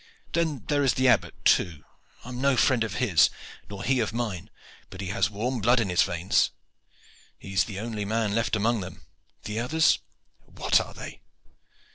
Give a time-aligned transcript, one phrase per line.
[0.33, 1.83] Then there is the Abbot, too.
[2.25, 3.29] I am no friend of his,
[3.69, 4.49] nor he of mine;
[4.89, 6.49] but he has warm blood in his veins.
[7.37, 9.03] He is the only man left among them.
[9.43, 9.99] The others,
[10.43, 11.21] what are they?"